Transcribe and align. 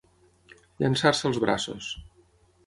Llançar-se 0.83 1.27
als 1.31 1.39
braços. 1.45 1.91